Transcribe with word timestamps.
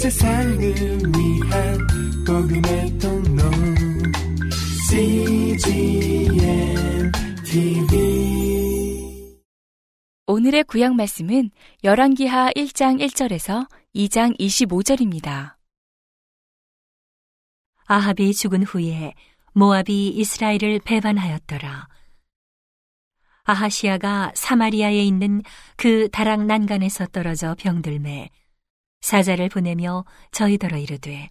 세상을 0.00 0.58
위한 0.58 1.78
복음의 2.26 2.98
통로 2.98 3.42
CGM 4.88 6.32
TV 7.44 9.36
오늘의 10.26 10.64
구약 10.64 10.94
말씀은 10.94 11.50
열왕기하 11.84 12.52
1장 12.52 12.98
1절에서 12.98 13.68
2장 13.94 14.40
25절입니다. 14.40 15.56
아합이 17.84 18.32
죽은 18.32 18.62
후에 18.62 19.12
모압이 19.52 20.08
이스라엘을 20.08 20.80
배반하였더라. 20.82 21.88
아하시아가 23.42 24.32
사마리아에 24.34 25.04
있는 25.04 25.42
그 25.76 26.08
다락 26.08 26.46
난간에서 26.46 27.08
떨어져 27.08 27.54
병들매 27.58 28.30
사자를 29.00 29.48
보내며 29.48 30.04
저희더러 30.32 30.78
이르되 30.78 31.30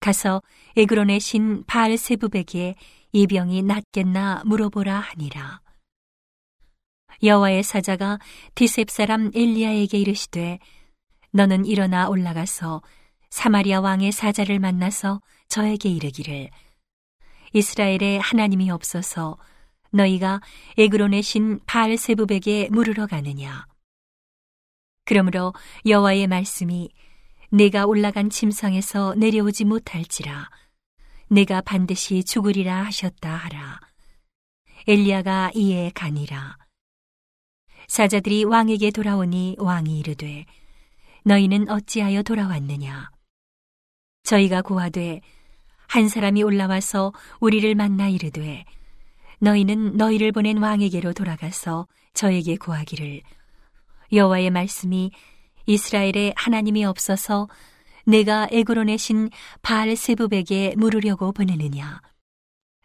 가서 0.00 0.42
에그론의 0.76 1.20
신 1.20 1.64
바알세부백에 1.64 2.74
이 3.12 3.26
병이 3.26 3.62
낫겠나 3.62 4.42
물어보라 4.46 4.98
하니라. 4.98 5.60
여호와의 7.22 7.62
사자가 7.62 8.18
디셉 8.54 8.90
사람 8.90 9.30
엘리야에게 9.34 9.98
이르시되 9.98 10.58
너는 11.30 11.66
일어나 11.66 12.08
올라가서 12.08 12.82
사마리아 13.30 13.80
왕의 13.80 14.12
사자를 14.12 14.58
만나서 14.58 15.20
저에게 15.48 15.88
이르기를 15.88 16.50
이스라엘에 17.52 18.18
하나님이 18.18 18.70
없어서 18.70 19.38
너희가 19.90 20.40
에그론의 20.78 21.22
신 21.22 21.60
바알세부백에 21.66 22.70
물으러 22.70 23.06
가느냐 23.06 23.66
그러므로 25.12 25.52
여호와의 25.84 26.26
말씀이 26.26 26.88
내가 27.50 27.84
올라간 27.84 28.30
침상에서 28.30 29.14
내려오지 29.18 29.66
못할지라. 29.66 30.48
내가 31.28 31.60
반드시 31.60 32.24
죽으리라 32.24 32.84
하셨다 32.84 33.30
하라. 33.30 33.78
엘리야가 34.88 35.50
이에 35.54 35.90
가니라. 35.94 36.56
사자들이 37.88 38.44
왕에게 38.44 38.90
돌아오니 38.90 39.56
왕이 39.58 39.98
이르되 39.98 40.46
너희는 41.24 41.68
어찌하여 41.68 42.22
돌아왔느냐? 42.22 43.10
저희가 44.22 44.62
고하되 44.62 45.20
한 45.88 46.08
사람이 46.08 46.42
올라와서 46.42 47.12
우리를 47.38 47.74
만나 47.74 48.08
이르되 48.08 48.64
너희는 49.40 49.98
너희를 49.98 50.32
보낸 50.32 50.56
왕에게로 50.56 51.12
돌아가서 51.12 51.86
저에게 52.14 52.56
고하기를 52.56 53.20
여호와의 54.12 54.50
말씀이 54.50 55.10
이스라엘에 55.66 56.34
하나님이 56.36 56.84
없어서 56.84 57.48
내가 58.04 58.48
에그론의 58.50 58.98
신 58.98 59.30
바알세부백에 59.62 60.74
물으려고 60.76 61.32
보내느냐? 61.32 62.02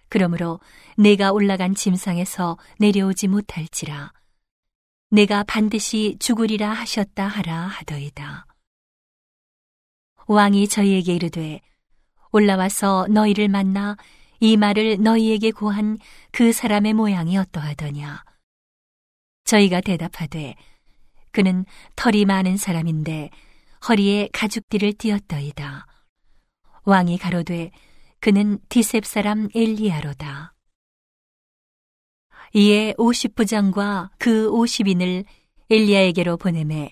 그러므로 0.09 0.59
내가 0.97 1.31
올라간 1.31 1.75
짐상에서 1.75 2.57
내려오지 2.79 3.27
못할지라. 3.27 4.13
내가 5.09 5.43
반드시 5.43 6.17
죽으리라 6.19 6.69
하셨다 6.71 7.27
하라 7.27 7.67
하더이다. 7.67 8.45
왕이 10.27 10.67
저희에게 10.67 11.15
이르되 11.15 11.61
올라와서 12.31 13.07
너희를 13.09 13.47
만나 13.47 13.95
이 14.39 14.55
말을 14.55 15.01
너희에게 15.01 15.51
고한 15.51 15.97
그 16.31 16.53
사람의 16.53 16.93
모양이 16.93 17.37
어떠하더냐? 17.37 18.23
저희가 19.45 19.81
대답하되 19.81 20.55
그는 21.37 21.65
털이 21.95 22.25
많은 22.25 22.57
사람인데 22.57 23.29
허리에 23.87 24.27
가죽띠를 24.33 24.93
띄었더이다. 24.93 25.85
왕이 26.83 27.19
가로되 27.19 27.69
그는 28.19 28.57
디셉 28.69 29.05
사람 29.05 29.47
엘리야로다. 29.53 30.55
이에 32.55 32.95
오십 32.97 33.35
부장과 33.35 34.09
그 34.17 34.49
오십인을 34.49 35.25
엘리야에게로 35.69 36.37
보내매 36.37 36.91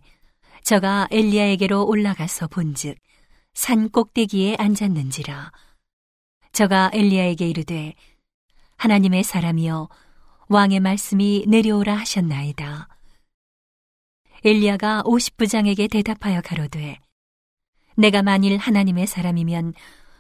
저가 0.62 1.08
엘리야에게로 1.10 1.88
올라가서 1.88 2.46
본즉 2.46 3.00
산 3.56 3.90
꼭대기에 3.90 4.58
앉았는지라 4.60 5.52
저가 6.52 6.92
엘리야에게 6.94 7.50
이르되 7.50 7.96
하나님의 8.78 9.24
사람이여 9.24 9.90
왕의 10.50 10.82
말씀이 10.82 11.46
내려오라 11.48 11.96
하셨나이다. 11.96 12.95
엘리야가 14.48 15.02
오십 15.06 15.38
부장에게 15.38 15.88
대답하여 15.88 16.40
가로되 16.40 17.00
내가 17.98 18.22
만일 18.22 18.58
하나님의 18.58 19.08
사람이면 19.08 19.74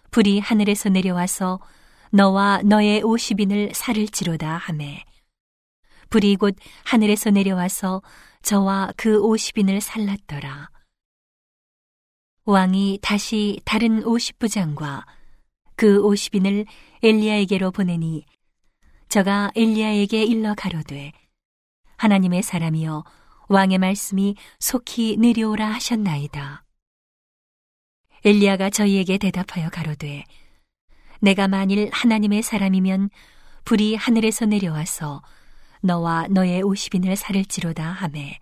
불이 0.09 0.39
하늘에서 0.39 0.89
내려와서 0.89 1.59
너와 2.11 2.63
너의 2.63 3.03
오십인을 3.03 3.75
살을 3.75 4.07
지로다 4.07 4.57
하매 4.57 5.03
불이 6.09 6.37
곧 6.37 6.55
하늘에서 6.85 7.29
내려와서 7.29 8.01
저와 8.41 8.93
그 8.97 9.21
오십인을 9.21 9.79
살랐더라. 9.79 10.71
왕이 12.45 12.97
다시 13.03 13.59
다른 13.63 14.03
오십 14.03 14.39
부장과 14.39 15.05
그 15.75 16.01
오십인을 16.01 16.65
엘리야에게로 17.03 17.69
보내니 17.69 18.25
저가 19.07 19.51
엘리야에게 19.55 20.23
일러 20.23 20.55
가로되 20.55 21.11
하나님의 21.97 22.41
사람이여 22.41 23.03
왕의 23.47 23.77
말씀이 23.77 24.35
속히 24.59 25.17
내려오라 25.17 25.67
하셨나이다. 25.73 26.63
엘리야가 28.23 28.71
저희에게 28.71 29.17
대답하여 29.17 29.69
가로되 29.69 30.23
내가 31.21 31.47
만일 31.47 31.89
하나님의 31.91 32.41
사람이면 32.41 33.09
불이 33.65 33.95
하늘에서 33.95 34.45
내려와서 34.45 35.21
너와 35.81 36.27
너의 36.29 36.63
오십인을 36.63 37.15
살을지로다 37.15 37.83
하매 37.83 38.39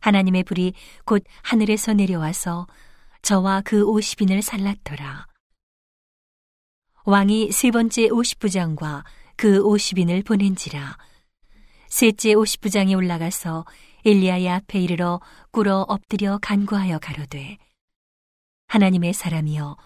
하나님의 0.00 0.44
불이 0.44 0.74
곧 1.06 1.24
하늘에서 1.42 1.94
내려와서 1.94 2.66
저와 3.22 3.62
그 3.64 3.84
오십인을 3.84 4.42
살랐더라. 4.42 5.26
왕이 7.06 7.52
세 7.52 7.70
번째 7.70 8.10
오십부장과 8.10 9.04
그 9.36 9.62
오십인을 9.62 10.22
보낸지라 10.22 10.98
셋째 11.88 12.34
오십부장이 12.34 12.94
올라가서 12.94 13.64
엘리야의 14.04 14.50
앞에 14.50 14.80
이르러 14.80 15.20
꿇어 15.50 15.86
엎드려 15.88 16.38
간구하여 16.42 16.98
가로되 16.98 17.56
하나님의 18.68 19.14
사람이여 19.14 19.76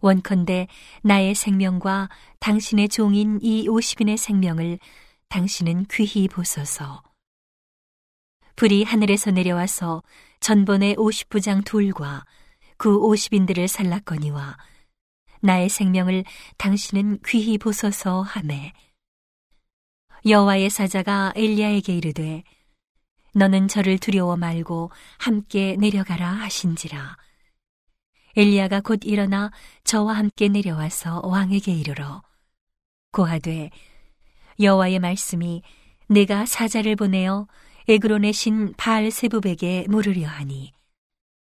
원컨대 0.00 0.68
나의 1.02 1.34
생명과 1.34 2.10
당신의 2.38 2.88
종인 2.90 3.38
이 3.42 3.66
오십인의 3.68 4.18
생명을 4.18 4.78
당신은 5.28 5.86
귀히 5.90 6.28
보소서. 6.28 7.02
불이 8.56 8.84
하늘에서 8.84 9.30
내려와서 9.30 10.02
전번의 10.40 10.96
오십부장 10.98 11.64
둘과 11.64 12.24
그 12.76 12.96
오십인들을 12.98 13.68
살랐거니와 13.68 14.56
나의 15.40 15.68
생명을 15.68 16.24
당신은 16.58 17.20
귀히 17.26 17.58
보소서 17.58 18.20
하매 18.22 18.72
여호와의 20.26 20.70
사자가 20.70 21.32
엘리야에게 21.36 21.96
이르되 21.96 22.42
너는 23.36 23.68
저를 23.68 23.98
두려워 23.98 24.38
말고 24.38 24.90
함께 25.18 25.76
내려가라 25.78 26.26
하신지라. 26.26 27.18
엘리야가 28.34 28.80
곧 28.80 29.00
일어나 29.04 29.50
저와 29.84 30.14
함께 30.14 30.48
내려와서 30.48 31.20
왕에게 31.22 31.70
이르러 31.70 32.22
고하되 33.12 33.70
여호와의 34.58 35.00
말씀이 35.00 35.62
내가 36.08 36.46
사자를 36.46 36.96
보내어 36.96 37.46
에그론의 37.88 38.32
신 38.32 38.72
바알 38.76 39.10
세부백에 39.10 39.86
물으려 39.88 40.26
하니 40.26 40.72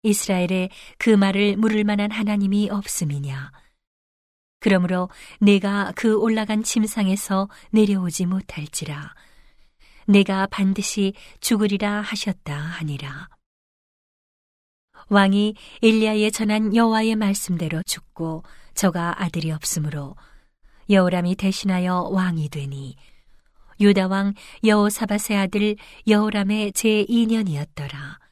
이스라엘에 0.03 0.71
그 0.99 1.11
말을 1.11 1.57
물을 1.57 1.85
만한 1.85 2.11
하나님이 2.11 2.71
없음이냐 2.71 3.53
그러므로 4.61 5.09
내가 5.41 5.93
그 5.95 6.19
올라간 6.19 6.63
침상에서 6.63 7.49
내려오지 7.71 8.27
못할지라 8.27 9.15
내가 10.07 10.47
반드시 10.47 11.15
죽으리라 11.41 12.01
하셨다 12.01 12.55
하니라. 12.55 13.29
왕이 15.09 15.55
일리야에 15.81 16.31
전한 16.31 16.75
여호와의 16.75 17.17
말씀대로 17.17 17.83
죽고 17.83 18.45
저가 18.75 19.23
아들이 19.23 19.51
없으므로 19.51 20.17
여호람이 20.89 21.37
대신하여 21.37 22.09
왕이 22.11 22.49
되니 22.49 22.97
유다 23.81 24.07
왕 24.07 24.35
여호사밧의 24.65 25.37
아들 25.37 25.77
여호람의 26.07 26.73
제 26.73 27.05
2년이었더라. 27.05 28.23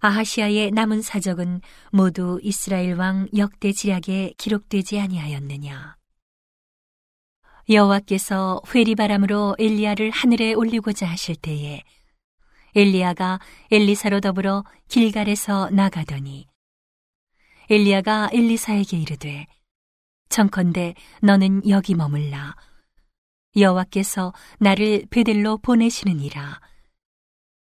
아하시아의 0.00 0.72
남은 0.72 1.02
사적은 1.02 1.60
모두 1.90 2.38
이스라엘 2.42 2.94
왕 2.94 3.28
역대 3.36 3.72
지략에 3.72 4.34
기록되지 4.36 5.00
아니하였느냐. 5.00 5.96
여호와께서 7.68 8.62
회리바람으로 8.72 9.56
엘리야를 9.58 10.10
하늘에 10.10 10.52
올리고자 10.52 11.04
하실 11.06 11.34
때에 11.34 11.82
엘리야가 12.76 13.40
엘리사로 13.72 14.20
더불어 14.20 14.64
길갈에서 14.86 15.70
나가더니 15.70 16.46
엘리야가 17.68 18.30
엘리사에게 18.32 18.98
이르되 18.98 19.46
청컨대 20.28 20.94
너는 21.22 21.68
여기 21.68 21.94
머물라. 21.94 22.54
여호와께서 23.56 24.32
나를 24.58 25.06
베델로 25.10 25.58
보내시느니라. 25.58 26.60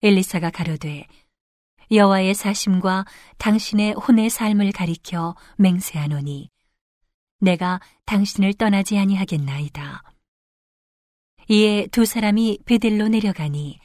엘리사가 0.01 0.51
가로되 0.51 1.07
여호와의 1.91 2.35
사심과 2.35 3.05
당신의 3.37 3.93
혼의 3.93 4.29
삶을 4.29 4.71
가리켜 4.71 5.35
맹세하노니 5.57 6.49
내가 7.39 7.79
당신을 8.05 8.53
떠나지 8.53 8.97
아니하겠나이다. 8.97 10.03
이에 11.47 11.87
두 11.87 12.05
사람이 12.05 12.59
베델로 12.65 13.07
내려가니 13.07 13.79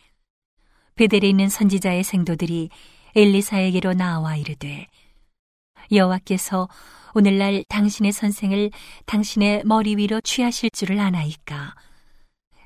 베델에 0.97 1.29
있는 1.29 1.49
선지자의 1.49 2.05
생도들이 2.05 2.69
엘리사에게로 3.17 3.95
나와 3.95 4.37
이르되 4.37 4.89
여호와께서 5.91 6.69
오늘날 7.15 7.65
당신의 7.69 8.13
선생을 8.13 8.71
당신의 9.07 9.63
머리 9.65 9.97
위로 9.97 10.21
취하실 10.21 10.71
줄을 10.71 10.99
아나이까? 10.99 11.75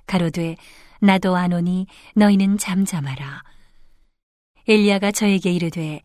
가로되 0.06 0.56
나도 1.00 1.36
아노니 1.36 1.86
너희는 2.14 2.56
잠잠하라. 2.56 3.42
엘리야가 4.66 5.12
저에게 5.12 5.52
이르되 5.52 6.00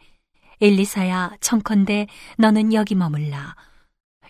엘리사야 0.61 1.37
청컨대 1.39 2.07
너는 2.37 2.73
여기 2.73 2.95
머물라 2.95 3.55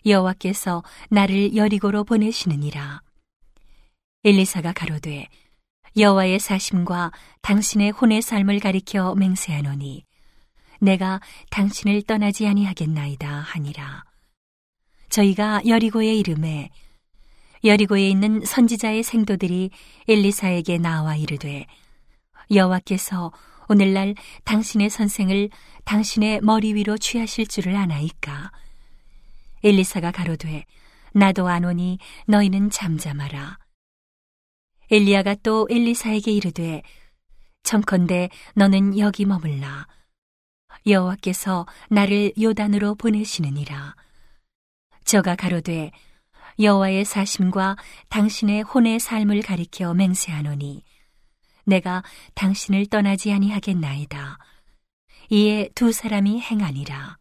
여호와께서 0.05 0.83
나를 1.09 1.55
여리고로 1.55 2.03
보내시느니라 2.03 3.01
엘리사가 4.23 4.73
가로되 4.73 5.27
여호와의 5.97 6.39
사심과 6.39 7.11
당신의 7.41 7.91
혼의 7.91 8.21
삶을 8.21 8.59
가리켜 8.59 9.13
맹세하노니 9.15 10.05
내가 10.79 11.21
당신을 11.49 12.01
떠나지 12.01 12.47
아니하겠나이다 12.47 13.29
하니라. 13.29 14.03
저희가 15.09 15.61
여리고에 15.67 16.13
이름에 16.15 16.69
여리고에 17.63 18.09
있는 18.09 18.43
선지자의 18.43 19.03
생도들이 19.03 19.69
엘리사에게 20.07 20.79
나와 20.79 21.15
이르되 21.15 21.65
여호와께서 22.51 23.31
오늘날 23.69 24.15
당신의 24.43 24.89
선생을 24.89 25.49
당신의 25.85 26.41
머리 26.41 26.73
위로 26.73 26.97
취하실 26.97 27.47
줄을 27.47 27.75
아나이까 27.75 28.51
엘리사가 29.63 30.11
가로되 30.11 30.65
나도 31.13 31.47
아노니 31.47 31.99
너희는 32.27 32.69
잠잠하라. 32.69 33.59
엘리야가 34.91 35.35
또 35.35 35.67
엘리사에게 35.69 36.31
이르되 36.31 36.83
청컨대 37.63 38.29
너는 38.55 38.99
여기 38.99 39.25
머물라. 39.25 39.87
여호와께서 40.85 41.65
나를 41.89 42.33
요단으로 42.41 42.95
보내시느니라. 42.95 43.95
저가 45.05 45.35
가로되 45.35 45.91
여호와의 46.59 47.05
사심과 47.05 47.77
당신의 48.09 48.63
혼의 48.63 48.99
삶을 48.99 49.41
가리켜 49.43 49.93
맹세하노니 49.93 50.83
내가 51.65 52.03
당신을 52.35 52.87
떠나지 52.87 53.31
아니하겠나이다. 53.31 54.37
이에 55.29 55.69
두 55.73 55.91
사람이 55.91 56.41
행하니라 56.41 57.17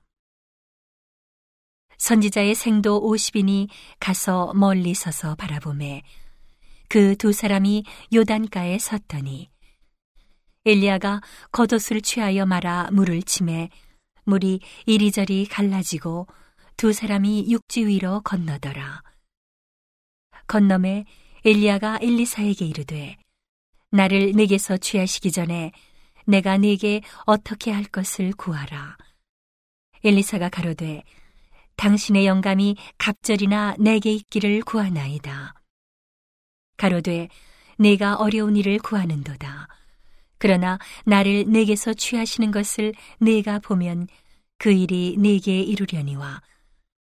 선지자의 2.02 2.56
생도 2.56 3.00
50인이 3.00 3.68
가서 4.00 4.52
멀리 4.54 4.92
서서 4.92 5.36
바라보매 5.36 6.02
그 6.88 7.14
두 7.14 7.32
사람이 7.32 7.84
요단가에 8.12 8.76
섰더니 8.76 9.48
엘리야가 10.64 11.20
겉옷을 11.52 12.00
취하여 12.00 12.44
말아 12.44 12.88
물을 12.90 13.22
치매 13.22 13.70
물이 14.24 14.58
이리저리 14.86 15.46
갈라지고 15.46 16.26
두 16.76 16.92
사람이 16.92 17.46
육지 17.48 17.86
위로 17.86 18.20
건너더라. 18.22 19.04
건너매 20.48 21.04
엘리야가 21.44 22.00
엘리사에게 22.02 22.66
이르되 22.66 23.16
나를 23.92 24.32
내게서 24.32 24.76
취하시기 24.76 25.30
전에 25.30 25.70
내가 26.26 26.58
네게 26.58 27.02
어떻게 27.26 27.70
할 27.70 27.84
것을 27.84 28.32
구하라. 28.32 28.96
엘리사가 30.02 30.48
가로되 30.48 31.04
당신의 31.82 32.26
영감이 32.26 32.76
갑절이나 32.96 33.74
내게 33.80 34.12
있기를 34.12 34.60
구하나이다. 34.60 35.52
가로되 36.76 37.28
내가 37.76 38.14
어려운 38.14 38.54
일을 38.54 38.78
구하는도다. 38.78 39.66
그러나 40.38 40.78
나를 41.04 41.46
내게서 41.48 41.92
취하시는 41.94 42.52
것을 42.52 42.94
내가 43.18 43.58
보면 43.58 44.06
그 44.58 44.70
일이 44.70 45.16
내게 45.18 45.60
이루려니와 45.60 46.40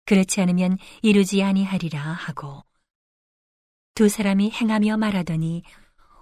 그렇지 0.05 0.39
않으면 0.39 0.77
이루지 1.01 1.41
아니하리라 1.41 1.99
하고 1.99 2.63
두 3.95 4.07
사람이 4.07 4.51
행하며 4.51 4.97
말하더니 4.97 5.63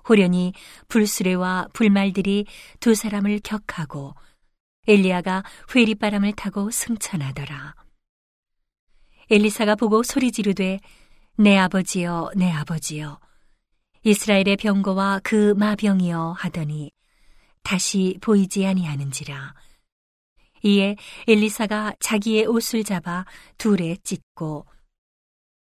호련히 0.08 0.54
불수레와 0.88 1.68
불말들이 1.74 2.46
두 2.80 2.96
사람을 2.96 3.42
격하고 3.44 4.16
엘리야가 4.88 5.44
회리바람을 5.76 6.32
타고 6.32 6.72
승천하더라. 6.72 7.87
엘리사가 9.30 9.76
보고 9.76 10.04
소리 10.04 10.32
지르되 10.32 10.80
내 11.38 11.58
아버지여 11.58 12.32
내 12.36 12.50
아버지여 12.50 13.20
이스라엘의 14.04 14.56
병거와 14.56 15.20
그 15.22 15.54
마병이여 15.58 16.36
하더니 16.38 16.92
다시 17.62 18.18
보이지 18.22 18.66
아니하는지라. 18.66 19.54
이에 20.64 20.96
엘리사가 21.28 21.96
자기의 22.00 22.46
옷을 22.46 22.86
잡아 22.86 23.26
둘에 23.58 23.98
찢고 24.04 24.66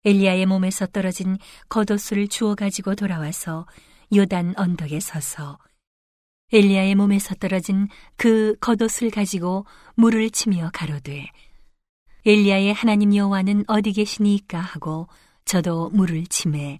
엘리야의 0.05 0.45
몸에서 0.45 0.85
떨어진 0.85 1.37
겉옷을 1.67 2.29
주워 2.29 2.55
가지고 2.55 2.95
돌아와서 2.95 3.67
요단 4.15 4.53
언덕에 4.55 5.01
서서 5.01 5.59
엘리야의 6.53 6.95
몸에서 6.95 7.35
떨어진 7.35 7.89
그 8.15 8.55
겉옷을 8.61 9.11
가지고 9.11 9.65
물을 9.95 10.29
치며 10.29 10.69
가로되 10.73 11.27
엘리야의 12.27 12.73
하나님 12.73 13.15
여호와는 13.15 13.63
어디 13.67 13.93
계시니까 13.93 14.59
하고 14.59 15.07
저도 15.45 15.89
물을 15.91 16.25
치매 16.25 16.77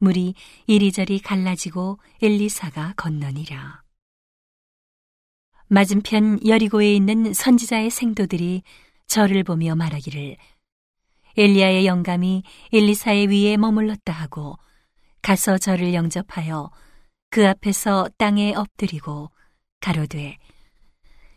물이 0.00 0.34
이리저리 0.66 1.20
갈라지고 1.20 1.98
엘리사가 2.20 2.92
건너니라. 2.98 3.82
맞은편 5.68 6.46
여리고에 6.46 6.94
있는 6.94 7.32
선지자의 7.32 7.88
생도들이 7.88 8.64
저를 9.06 9.44
보며 9.44 9.74
말하기를 9.74 10.36
엘리야의 11.38 11.86
영감이 11.86 12.42
엘리사의 12.70 13.28
위에 13.28 13.56
머물렀다 13.56 14.12
하고 14.12 14.58
가서 15.22 15.56
저를 15.56 15.94
영접하여 15.94 16.70
그 17.30 17.48
앞에서 17.48 18.10
땅에 18.18 18.54
엎드리고 18.54 19.30
가로되 19.80 20.36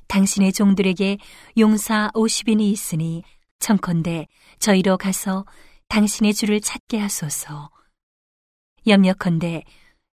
당신의 0.10 0.52
종들에게 0.54 1.18
용사 1.58 2.10
50인이 2.14 2.62
있으니 2.62 3.24
청컨대 3.60 4.28
저희로 4.60 4.98
가서 4.98 5.46
당신의 5.90 6.34
주를 6.34 6.62
찾게 6.62 6.98
하소서 7.00 7.70
염려컨대 8.88 9.64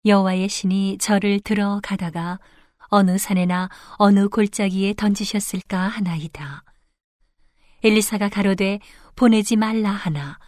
여호와의 0.04 0.48
신이 0.48 0.98
저를 0.98 1.40
들어가다가 1.40 2.38
어느 2.88 3.18
산에나 3.18 3.68
어느 3.96 4.28
골짜기에 4.28 4.94
던지셨을까 4.94 5.78
하나이다. 5.78 6.62
엘리사가 7.82 8.28
가로되 8.28 8.78
보내지 9.16 9.56
말라 9.56 9.90
하나 9.90 10.38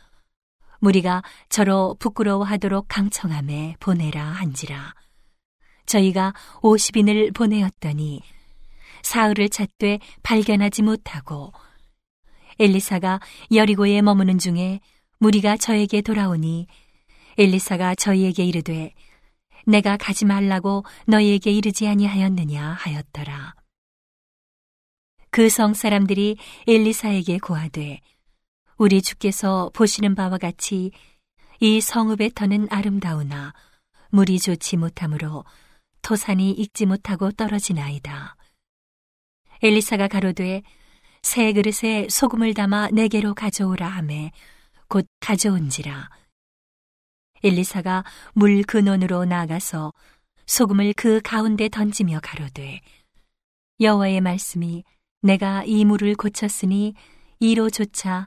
무리가 0.80 1.22
저로 1.48 1.96
부끄러워하도록 1.98 2.86
강청함에 2.88 3.76
보내라 3.80 4.22
한지라. 4.24 4.94
저희가 5.86 6.34
50인을 6.62 7.34
보내었더니 7.34 8.22
사흘을 9.02 9.48
찾되 9.48 9.98
발견하지 10.22 10.82
못하고 10.82 11.52
엘리사가 12.58 13.20
여리고에 13.52 14.02
머무는 14.02 14.38
중에 14.38 14.80
무리가 15.18 15.56
저에게 15.56 16.00
돌아오니 16.00 16.66
엘리사가 17.38 17.94
저희에게 17.94 18.44
이르되 18.44 18.92
내가 19.66 19.96
가지 19.96 20.24
말라고 20.24 20.84
너희에게 21.06 21.50
이르지 21.52 21.86
아니하였느냐 21.86 22.72
하였더라. 22.72 23.54
그 25.30 25.48
성 25.50 25.74
사람들이 25.74 26.36
엘리사에게 26.66 27.38
고하되 27.38 28.00
우리 28.76 29.02
주께서 29.02 29.70
보시는 29.74 30.14
바와 30.14 30.38
같이 30.38 30.90
이 31.60 31.80
성읍의 31.80 32.32
터는 32.34 32.68
아름다우나 32.70 33.52
물이 34.10 34.38
좋지 34.38 34.76
못하므로 34.78 35.44
토산이 36.02 36.52
익지 36.52 36.86
못하고 36.86 37.30
떨어지나이다. 37.32 38.36
엘리사가 39.62 40.08
가로되 40.08 40.62
새 41.28 41.52
그릇에 41.52 42.06
소금을 42.08 42.54
담아 42.54 42.88
내게로 42.92 43.34
가져오라 43.34 43.86
하매 43.86 44.32
곧 44.88 45.06
가져온지라. 45.20 46.08
엘리사가 47.44 48.02
물 48.32 48.62
근원으로 48.62 49.26
나가서 49.26 49.92
소금을 50.46 50.94
그 50.96 51.20
가운데 51.22 51.68
던지며 51.68 52.20
가로되 52.22 52.80
여호와의 53.78 54.22
말씀이 54.22 54.84
내가 55.20 55.64
이 55.64 55.84
물을 55.84 56.14
고쳤으니 56.14 56.94
이로조차 57.40 58.26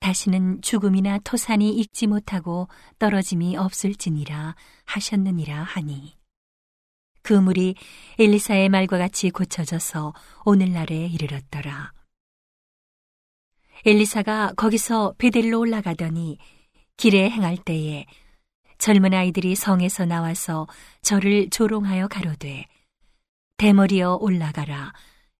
다시는 0.00 0.60
죽음이나 0.60 1.18
토산이 1.18 1.72
익지 1.76 2.08
못하고 2.08 2.66
떨어짐이 2.98 3.58
없을지니라 3.58 4.56
하셨느니라 4.86 5.62
하니 5.62 6.16
그 7.22 7.32
물이 7.32 7.76
엘리사의 8.18 8.70
말과 8.70 8.98
같이 8.98 9.30
고쳐져서 9.30 10.14
오늘날에 10.44 11.06
이르렀더라. 11.06 11.99
엘리사가 13.84 14.52
거기서 14.56 15.14
베델로 15.18 15.58
올라가더니 15.58 16.38
길에 16.96 17.30
행할 17.30 17.56
때에 17.56 18.06
젊은 18.78 19.14
아이들이 19.14 19.54
성에서 19.54 20.04
나와서 20.06 20.66
저를 21.02 21.50
조롱하여 21.50 22.08
가로되 22.08 22.66
대머리여 23.56 24.18
올라가라 24.20 24.92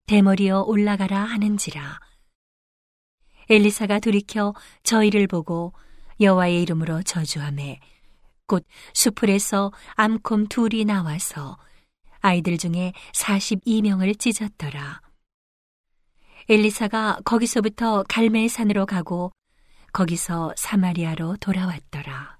대머리여 0.06 0.62
올라가라 0.62 1.23
하는지라 1.23 2.00
엘리사가 3.49 3.99
돌이켜 3.99 4.54
저희를 4.82 5.26
보고 5.26 5.73
여호와의 6.20 6.62
이름으로 6.62 7.02
저주하매 7.02 7.80
곧 8.47 8.66
수풀에서 8.94 9.73
암콤 9.94 10.49
둘이 10.49 10.85
나와서 10.85 11.56
아이들 12.20 12.59
중에 12.59 12.92
42명을 13.14 14.18
찢었더라. 14.18 15.00
엘리사가 16.49 17.20
거기서부터 17.25 18.04
갈멜산으로 18.09 18.87
가고 18.87 19.32
거기서 19.92 20.54
사마리아로 20.56 21.37
돌아왔더라. 21.37 22.38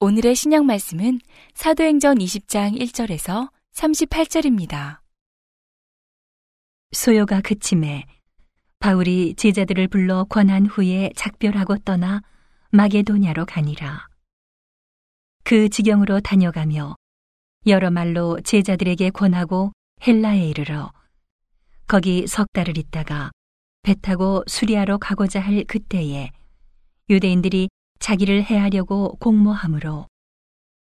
오늘의 0.00 0.34
신약 0.34 0.64
말씀은 0.64 1.20
사도행전 1.54 2.18
20장 2.18 2.80
1절에서 2.80 3.50
38절입니다. 3.74 5.00
소요가 6.92 7.40
그침에 7.40 8.06
바울이 8.78 9.34
제자들을 9.34 9.88
불러 9.88 10.24
권한 10.24 10.66
후에 10.66 11.10
작별하고 11.14 11.76
떠나 11.78 12.22
마게도냐로 12.70 13.44
가니라. 13.44 14.08
그 15.44 15.68
지경으로 15.68 16.20
다녀가며 16.20 16.96
여러 17.66 17.90
말로 17.90 18.40
제자들에게 18.40 19.10
권하고 19.10 19.72
헬라에 20.06 20.48
이르러 20.48 20.92
거기 21.90 22.28
석 22.28 22.52
달을 22.52 22.78
있다가 22.78 23.32
배 23.82 23.96
타고 24.00 24.44
수리아로 24.46 24.98
가고자 24.98 25.40
할 25.40 25.64
그때에 25.64 26.30
유대인들이 27.08 27.68
자기를 27.98 28.44
해하려고 28.44 29.16
공모함으로 29.16 30.06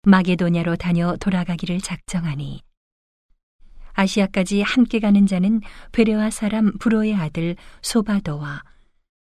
마게도냐로 0.02 0.74
다녀 0.74 1.14
돌아가기를 1.14 1.80
작정하니 1.80 2.60
아시아까지 3.92 4.62
함께 4.62 4.98
가는 4.98 5.28
자는 5.28 5.60
베레와 5.92 6.30
사람 6.30 6.76
브로의 6.78 7.14
아들 7.14 7.54
소바도와 7.82 8.64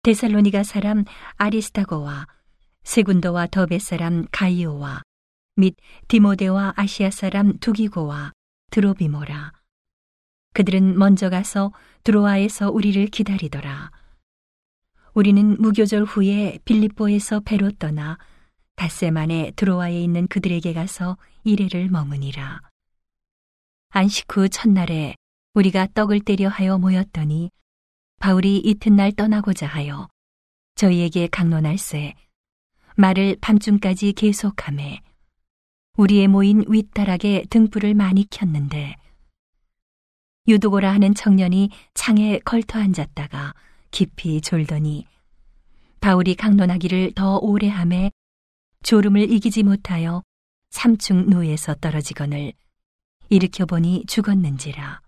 데살로니가 0.04 0.64
사람 0.64 1.04
아리스타고와 1.36 2.26
세군도와 2.86 3.48
더베 3.48 3.80
사람 3.80 4.26
가이오와 4.32 5.02
및 5.58 5.76
디모데와 6.08 6.72
아시아 6.78 7.10
사람 7.10 7.58
두기고와 7.60 8.32
드로비모라 8.72 9.65
그들은 10.56 10.98
먼저 10.98 11.30
가서 11.30 11.74
드로아에서 12.06 12.72
우리를 12.72 13.06
기다리더라. 13.08 13.92
우리는 15.14 15.62
무교절 15.62 16.06
후에 16.06 16.60
빌립보에서 16.64 17.42
배로 17.42 17.72
떠나 17.72 18.18
닷새 18.78 19.12
만에 19.12 19.52
드로아에 19.58 20.02
있는 20.02 20.28
그들에게 20.28 20.72
가서 20.72 21.18
이래를 21.44 21.90
머무니라. 21.90 22.62
안식 23.90 24.26
후 24.34 24.48
첫날에 24.48 25.16
우리가 25.56 25.90
떡을 25.94 26.22
때려 26.22 26.48
하여 26.48 26.78
모였더니 26.78 27.52
바울이 28.20 28.58
이튿날 28.60 29.12
떠나고자 29.12 29.68
하여 29.68 30.08
저희에게 30.76 31.28
강론할세 31.28 32.14
말을 32.96 33.36
밤중까지 33.42 34.14
계속함에 34.14 35.02
우리의 35.98 36.30
모인 36.30 36.64
윗다락에 36.66 37.44
등불을 37.50 37.94
많이 37.94 38.26
켰는데 38.30 38.96
유도고라 40.48 40.92
하는 40.94 41.14
청년이 41.14 41.72
창에 41.94 42.40
걸터 42.40 42.80
앉았다가 42.80 43.54
깊이 43.92 44.42
졸더니 44.42 45.08
바울이 46.00 46.36
강론하기를 46.36 47.14
더 47.16 47.38
오래 47.38 47.68
함에 47.68 48.12
졸음을 48.84 49.32
이기지 49.32 49.64
못하여 49.64 50.22
삼층 50.70 51.28
누에서 51.30 51.74
떨어지거늘 51.76 52.54
일으켜 53.30 53.66
보니 53.66 54.06
죽었는지라. 54.08 55.02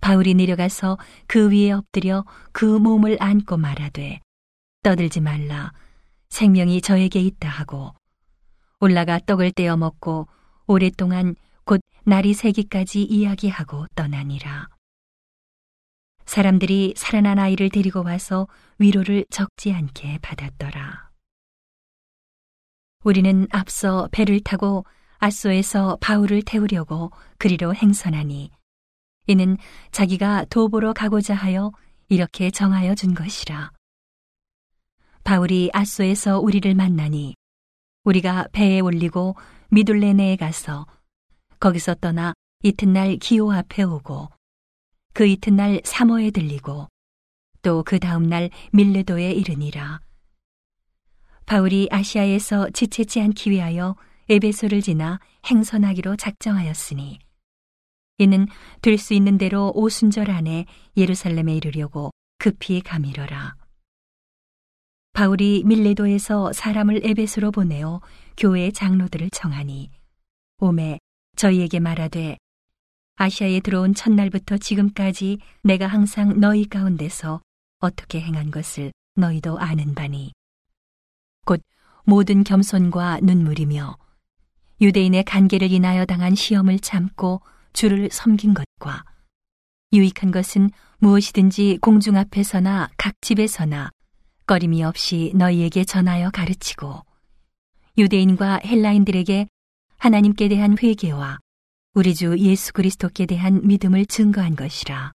바울이 0.00 0.34
내려가서 0.34 0.98
그 1.26 1.50
위에 1.50 1.72
엎드려 1.72 2.24
그 2.52 2.64
몸을 2.64 3.16
안고 3.20 3.56
말하되 3.56 4.20
떠들지 4.82 5.20
말라 5.20 5.72
생명이 6.28 6.80
저에게 6.80 7.20
있다 7.20 7.48
하고 7.48 7.94
올라가 8.80 9.18
떡을 9.18 9.52
떼어 9.52 9.76
먹고 9.76 10.26
오랫동안 10.66 11.34
곧 11.34 11.49
날이 12.04 12.34
새기까지 12.34 13.02
이야기하고 13.02 13.86
떠나니라. 13.94 14.68
사람들이 16.24 16.94
살아난 16.96 17.38
아이를 17.38 17.70
데리고 17.70 18.02
와서 18.04 18.46
위로를 18.78 19.26
적지 19.30 19.72
않게 19.72 20.18
받았더라. 20.22 21.10
우리는 23.02 23.46
앞서 23.50 24.08
배를 24.12 24.40
타고 24.40 24.84
아소에서 25.18 25.98
바울을 26.00 26.42
태우려고 26.42 27.10
그리로 27.38 27.74
행선하니 27.74 28.50
이는 29.26 29.56
자기가 29.92 30.46
도보로 30.46 30.94
가고자 30.94 31.34
하여 31.34 31.72
이렇게 32.08 32.50
정하여 32.50 32.94
준 32.94 33.14
것이라. 33.14 33.72
바울이 35.24 35.70
아소에서 35.72 36.40
우리를 36.40 36.74
만나니 36.74 37.34
우리가 38.04 38.48
배에 38.52 38.80
올리고 38.80 39.36
미둘레네에 39.70 40.36
가서 40.36 40.86
거기서 41.60 41.94
떠나 41.96 42.34
이튿날 42.62 43.16
기호 43.16 43.52
앞에 43.52 43.82
오고 43.82 44.28
그 45.12 45.26
이튿날 45.26 45.80
사모에 45.84 46.30
들리고 46.30 46.88
또 47.62 47.82
그 47.82 47.98
다음날 47.98 48.50
밀레도에 48.72 49.32
이르니라. 49.32 50.00
바울이 51.44 51.88
아시아에서 51.90 52.70
지체치 52.70 53.20
않기 53.20 53.50
위하여 53.50 53.96
에베소를 54.30 54.80
지나 54.80 55.20
행선하기로 55.46 56.16
작정하였으니 56.16 57.18
이는 58.18 58.46
될 58.80 58.96
수 58.96 59.12
있는 59.14 59.36
대로 59.36 59.72
오순절 59.74 60.30
안에 60.30 60.66
예루살렘에 60.96 61.54
이르려고 61.56 62.10
급히 62.38 62.80
가미러라. 62.80 63.56
바울이 65.12 65.64
밀레도에서 65.66 66.52
사람을 66.52 67.00
에베소로 67.04 67.50
보내어 67.50 68.00
교회 68.36 68.70
장로들을 68.70 69.30
청하니 69.30 69.90
오매 70.60 70.98
저희에게 71.36 71.80
말하되 71.80 72.36
아시아에 73.16 73.60
들어온 73.60 73.94
첫날부터 73.94 74.58
지금까지 74.58 75.38
내가 75.62 75.86
항상 75.86 76.40
너희 76.40 76.66
가운데서 76.66 77.40
어떻게 77.80 78.20
행한 78.20 78.50
것을 78.50 78.92
너희도 79.16 79.58
아는 79.58 79.94
바니. 79.94 80.32
곧 81.44 81.62
모든 82.04 82.44
겸손과 82.44 83.20
눈물이며 83.22 83.96
유대인의 84.80 85.24
간계를 85.24 85.70
인하여 85.70 86.06
당한 86.06 86.34
시험을 86.34 86.78
참고 86.78 87.42
주를 87.72 88.08
섬긴 88.10 88.54
것과 88.54 89.04
유익한 89.92 90.30
것은 90.30 90.70
무엇이든지 90.98 91.78
공중 91.80 92.16
앞에서나 92.16 92.90
각 92.96 93.14
집에서나 93.20 93.90
꺼림이 94.46 94.82
없이 94.82 95.32
너희에게 95.34 95.84
전하여 95.84 96.30
가르치고 96.30 97.04
유대인과 97.98 98.60
헬라인들에게 98.64 99.46
하나님께 100.00 100.48
대한 100.48 100.78
회개와 100.82 101.38
우리 101.92 102.14
주 102.14 102.34
예수 102.38 102.72
그리스도께 102.72 103.26
대한 103.26 103.60
믿음을 103.66 104.06
증거한 104.06 104.56
것이라. 104.56 105.12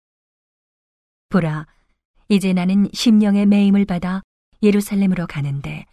보라, 1.30 1.66
이제 2.30 2.54
나는 2.54 2.88
심령의 2.94 3.48
매임을 3.48 3.86
받아 3.86 4.22
예루살렘으로 4.62 5.26
가는데 5.26 5.86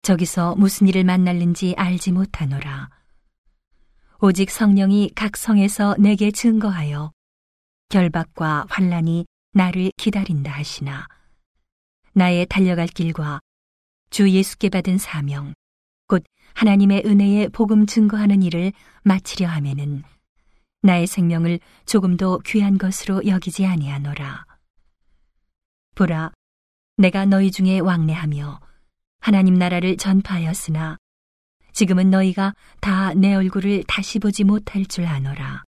저기서 0.00 0.54
무슨 0.54 0.88
일을 0.88 1.04
만날는지 1.04 1.74
알지 1.76 2.12
못하노라. 2.12 2.88
오직 4.22 4.50
성령이 4.50 5.10
각 5.14 5.36
성에서 5.36 5.94
내게 5.98 6.30
증거하여 6.30 7.12
결박과 7.90 8.64
환란이 8.70 9.26
나를 9.52 9.90
기다린다 9.98 10.50
하시나 10.50 11.06
나의 12.14 12.46
달려갈 12.46 12.86
길과 12.86 13.40
주 14.08 14.30
예수께 14.30 14.70
받은 14.70 14.96
사명 14.96 15.52
곧 16.06 16.24
하나님의 16.54 17.02
은혜에 17.06 17.48
복음 17.48 17.86
증거하는 17.86 18.42
일을 18.42 18.72
마치려 19.02 19.48
하면은 19.48 20.02
나의 20.82 21.06
생명을 21.06 21.60
조금도 21.86 22.40
귀한 22.46 22.78
것으로 22.78 23.26
여기지 23.26 23.66
아니하노라. 23.66 24.46
보라, 25.94 26.32
내가 26.96 27.24
너희 27.26 27.50
중에 27.50 27.78
왕래하며 27.80 28.60
하나님 29.20 29.54
나라를 29.54 29.96
전파하였으나 29.96 30.96
지금은 31.72 32.10
너희가 32.10 32.54
다 32.80 33.14
내 33.14 33.34
얼굴을 33.34 33.84
다시 33.86 34.18
보지 34.18 34.44
못할 34.44 34.84
줄 34.86 35.06
아노라. 35.06 35.64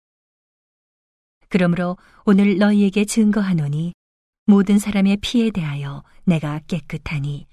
그러므로 1.48 1.96
오늘 2.24 2.58
너희에게 2.58 3.04
증거하노니 3.04 3.94
모든 4.46 4.78
사람의 4.78 5.18
피에 5.18 5.50
대하여 5.50 6.02
내가 6.24 6.60
깨끗하니 6.66 7.46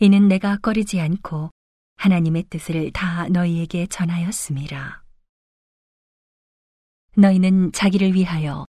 이는 0.00 0.28
내가 0.28 0.56
꺼리지 0.56 1.00
않고 1.00 1.50
하나님의 1.96 2.44
뜻을 2.50 2.90
다 2.92 3.28
너희에게 3.28 3.86
전하였음이라. 3.86 5.02
너희는 7.16 7.72
자기를 7.72 8.14
위하여 8.14 8.66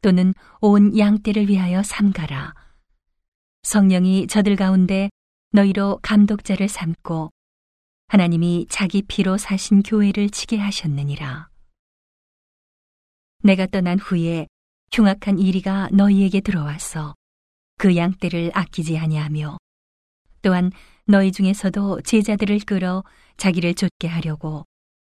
또는 0.00 0.34
온 0.60 0.96
양떼를 0.98 1.48
위하여 1.48 1.82
삼가라. 1.82 2.54
성령이 3.62 4.26
저들 4.26 4.56
가운데 4.56 5.10
너희로 5.52 6.00
감독자를 6.02 6.68
삼고 6.68 7.30
하나님이 8.08 8.66
자기 8.68 9.02
피로 9.02 9.38
사신 9.38 9.82
교회를 9.82 10.30
치게 10.30 10.58
하셨느니라. 10.58 11.48
내가 13.42 13.66
떠난 13.66 13.98
후에 13.98 14.46
흉악한 14.92 15.38
이리가 15.38 15.90
너희에게 15.92 16.40
들어와서 16.40 17.14
그 17.76 17.96
양떼를 17.96 18.52
아끼지 18.54 18.98
아니하며 18.98 19.58
또한 20.42 20.70
너희 21.06 21.32
중에서도 21.32 22.00
제자들을 22.02 22.60
끌어 22.60 23.04
자기를 23.36 23.74
좇게 23.74 24.08
하려고 24.08 24.64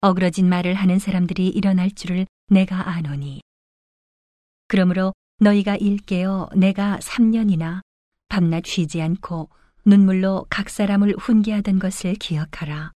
어그러진 0.00 0.48
말을 0.48 0.74
하는 0.74 0.98
사람들이 0.98 1.48
일어날 1.48 1.90
줄을 1.90 2.26
내가 2.48 2.90
아노니 2.90 3.40
그러므로 4.68 5.14
너희가 5.40 5.76
일깨어 5.76 6.50
내가 6.54 6.98
3년이나 6.98 7.80
밤낮 8.28 8.66
쉬지 8.66 9.00
않고 9.00 9.48
눈물로 9.84 10.46
각 10.50 10.68
사람을 10.68 11.14
훈계하던 11.18 11.78
것을 11.78 12.14
기억하라. 12.14 12.92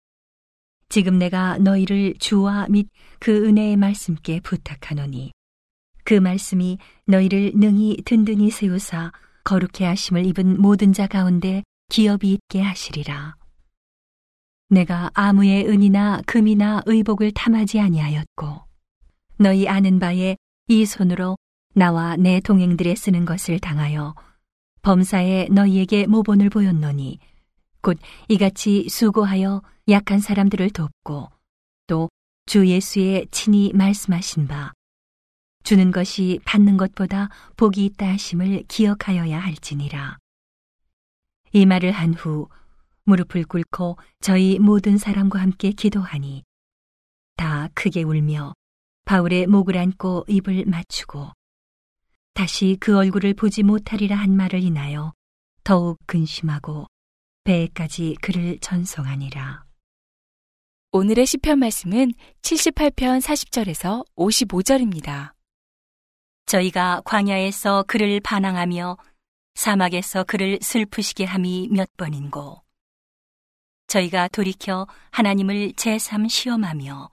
지금 0.89 1.17
내가 1.17 1.57
너희를 1.57 2.15
주와 2.19 2.67
및 2.67 2.89
그 3.19 3.47
은혜의 3.47 3.77
말씀께 3.77 4.41
부탁하노니 4.41 5.31
그 6.03 6.15
말씀이 6.15 6.77
너희를 7.05 7.53
능히 7.55 8.01
든든히 8.03 8.51
세우사 8.51 9.13
거룩해 9.45 9.85
하심을 9.85 10.25
입은 10.25 10.59
모든 10.59 10.91
자 10.91 11.07
가운데 11.07 11.63
기업이 11.91 12.31
있게 12.31 12.61
하시리라. 12.61 13.35
내가 14.69 15.11
아무의 15.13 15.67
은이나 15.67 16.21
금이나 16.25 16.81
의복을 16.85 17.33
탐하지 17.33 17.81
아니하였고 17.81 18.61
너희 19.37 19.67
아는 19.67 19.99
바에 19.99 20.37
이 20.69 20.85
손으로 20.85 21.35
나와 21.75 22.15
내 22.15 22.39
동행들의 22.39 22.95
쓰는 22.95 23.25
것을 23.25 23.59
당하여 23.59 24.15
범사에 24.83 25.49
너희에게 25.51 26.07
모본을 26.07 26.49
보였노니 26.49 27.19
곧 27.81 27.97
이같이 28.29 28.87
수고하여 28.87 29.61
약한 29.89 30.19
사람들을 30.19 30.69
돕고 30.69 31.29
또 31.87 32.09
주 32.45 32.67
예수의 32.67 33.27
친히 33.31 33.71
말씀하신 33.73 34.47
바 34.47 34.71
주는 35.63 35.91
것이 35.91 36.39
받는 36.45 36.77
것보다 36.77 37.27
복이 37.57 37.83
있다 37.85 38.07
하심을 38.07 38.63
기억하여야 38.69 39.37
할지니라. 39.39 40.17
이 41.53 41.65
말을 41.65 41.91
한 41.91 42.13
후 42.13 42.47
무릎을 43.03 43.45
꿇고 43.45 43.97
저희 44.21 44.59
모든 44.59 44.97
사람과 44.97 45.41
함께 45.41 45.71
기도하니 45.71 46.43
다 47.35 47.67
크게 47.73 48.03
울며 48.03 48.53
바울의 49.05 49.47
목을 49.47 49.77
안고 49.77 50.25
입을 50.27 50.65
맞추고 50.65 51.31
다시 52.33 52.77
그 52.79 52.97
얼굴을 52.97 53.33
보지 53.33 53.63
못하리라 53.63 54.15
한 54.15 54.35
말을 54.35 54.61
인하여 54.61 55.13
더욱 55.63 55.97
근심하고 56.07 56.87
배에까지 57.43 58.15
그를 58.21 58.57
전송하니라. 58.59 59.65
오늘의 60.93 61.25
시편 61.25 61.59
말씀은 61.59 62.13
78편 62.41 63.19
40절에서 63.21 64.05
55절입니다. 64.15 65.33
저희가 66.45 67.01
광야에서 67.05 67.83
그를 67.87 68.19
반항하며 68.19 68.97
사막에서 69.55 70.23
그를 70.23 70.59
슬프시게 70.61 71.25
함이 71.25 71.69
몇 71.71 71.89
번인고 71.97 72.61
저희가 73.87 74.29
돌이켜 74.29 74.87
하나님을 75.11 75.73
제삼 75.73 76.27
시험하며 76.27 77.09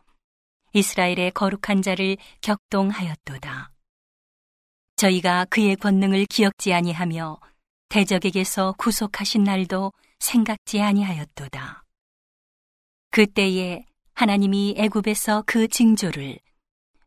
이스라엘의 0.75 1.33
거룩한 1.33 1.83
자를 1.83 2.17
격동하였도다. 2.41 3.73
저희가 4.97 5.47
그의 5.47 5.77
권능을 5.77 6.27
기억지 6.27 6.73
아니하며 6.73 7.41
대적에게서 7.89 8.75
구속하신 8.79 9.45
날도 9.45 9.93
생각지 10.19 10.81
아니하였도다. 10.81 11.85
그때에 13.11 13.85
하나님이 14.15 14.75
애굽에서 14.77 15.45
그 15.47 15.69
징조를 15.69 16.39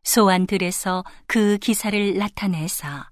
소환들에서 0.02 1.04
그 1.26 1.58
기사를 1.58 2.18
나타내사 2.18 3.11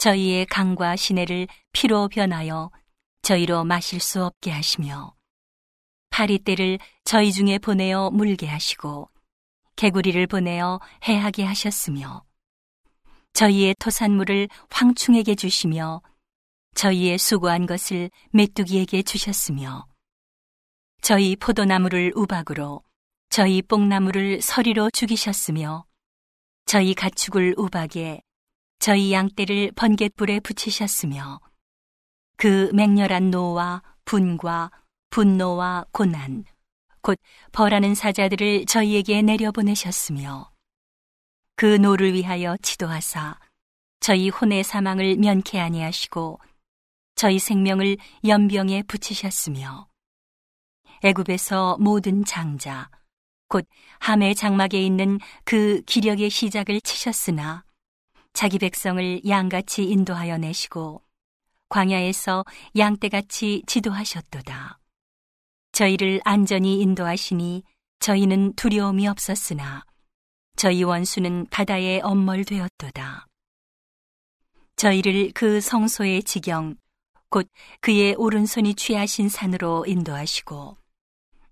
저희의 0.00 0.46
강과 0.46 0.96
시내를 0.96 1.46
피로 1.72 2.08
변하여 2.08 2.70
저희로 3.20 3.64
마실 3.64 4.00
수 4.00 4.24
없게 4.24 4.50
하시며 4.50 5.14
파리떼를 6.08 6.78
저희 7.04 7.30
중에 7.30 7.58
보내어 7.58 8.08
물게 8.08 8.46
하시고 8.46 9.10
개구리를 9.76 10.26
보내어 10.26 10.80
해하게 11.06 11.44
하셨으며 11.44 12.24
저희의 13.34 13.74
토산물을 13.78 14.48
황충에게 14.70 15.34
주시며 15.34 16.00
저희의 16.74 17.18
수고한 17.18 17.66
것을 17.66 18.10
메뚜기에게 18.30 19.02
주셨으며 19.02 19.86
저희 21.02 21.36
포도나무를 21.36 22.14
우박으로 22.16 22.82
저희 23.28 23.60
뽕나무를 23.60 24.40
서리로 24.40 24.88
죽이셨으며 24.88 25.84
저희 26.64 26.94
가축을 26.94 27.56
우박에 27.58 28.22
저희 28.80 29.12
양떼를 29.12 29.72
번갯불에 29.76 30.40
붙이셨으며 30.40 31.38
그 32.38 32.70
맹렬한 32.72 33.30
노와 33.30 33.82
분과 34.06 34.70
분노와 35.10 35.84
고난 35.92 36.44
곧 37.02 37.18
벌하는 37.52 37.94
사자들을 37.94 38.64
저희에게 38.64 39.20
내려보내셨으며 39.20 40.50
그 41.56 41.76
노를 41.76 42.14
위하여 42.14 42.56
치도하사 42.62 43.38
저희 44.00 44.30
혼의 44.30 44.64
사망을 44.64 45.16
면케 45.16 45.60
아니하시고 45.60 46.40
저희 47.16 47.38
생명을 47.38 47.98
염병에 48.24 48.84
붙이셨으며 48.84 49.88
애굽에서 51.04 51.76
모든 51.80 52.24
장자 52.24 52.88
곧 53.48 53.66
함의 53.98 54.34
장막에 54.34 54.80
있는 54.82 55.18
그 55.44 55.82
기력의 55.82 56.30
시작을 56.30 56.80
치셨으나 56.80 57.64
자기 58.32 58.58
백성을 58.58 59.20
양같이 59.26 59.84
인도하여 59.84 60.38
내시고 60.38 61.02
광야에서 61.68 62.44
양떼같이 62.76 63.62
지도하셨도다. 63.66 64.78
저희를 65.72 66.20
안전히 66.24 66.80
인도하시니 66.80 67.62
저희는 68.00 68.54
두려움이 68.54 69.06
없었으나 69.06 69.84
저희 70.56 70.82
원수는 70.82 71.46
바다에 71.50 72.00
엄멀되었도다. 72.00 73.26
저희를 74.76 75.30
그 75.34 75.60
성소의 75.60 76.22
지경 76.24 76.76
곧 77.28 77.48
그의 77.80 78.14
오른손이 78.16 78.74
취하신 78.74 79.28
산으로 79.28 79.84
인도하시고 79.86 80.76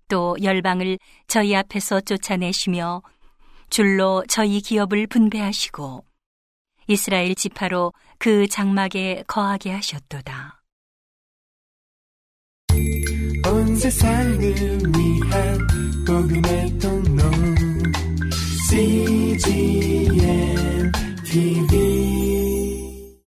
또 0.09 0.35
열방을 0.41 0.97
저희 1.27 1.55
앞에서 1.55 2.01
쫓아내시며 2.01 3.01
줄로 3.69 4.23
저희 4.27 4.59
기업을 4.59 5.07
분배하시고 5.07 6.08
이스라엘 6.89 7.35
지파로 7.35 7.93
그 8.17 8.47
장막에 8.47 9.23
거하게 9.27 9.69
하셨도다. 9.73 10.63
온 13.47 13.75
세상을 13.75 14.41
위한 14.41 15.67
복음의 16.05 16.79
통로 16.79 17.23
CGM 18.69 20.11
TV 21.25 22.18